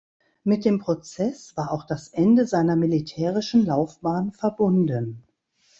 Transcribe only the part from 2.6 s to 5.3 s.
militärischen Laufbahn verbunden.